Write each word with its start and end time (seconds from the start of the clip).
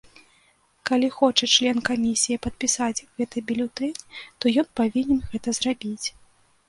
Калі 0.89 1.09
хоча 1.17 1.47
член 1.57 1.77
камісіі 1.89 2.39
падпісаць 2.45 3.05
гэты 3.21 3.37
бюлетэнь, 3.51 3.95
то 4.39 4.55
ён 4.63 4.67
павінен 4.81 5.19
гэта 5.35 5.49
зрабіць. 5.59 6.07